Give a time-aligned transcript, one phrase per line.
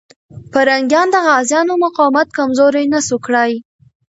[0.51, 3.51] پرنګیان د غازيانو مقاومت کمزوری نسو کړای.